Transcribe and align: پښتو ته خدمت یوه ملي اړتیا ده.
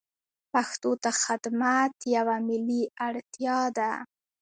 پښتو 0.51 0.91
ته 1.03 1.09
خدمت 1.23 1.93
یوه 2.15 2.35
ملي 2.47 2.83
اړتیا 3.07 3.59
ده. 3.77 3.91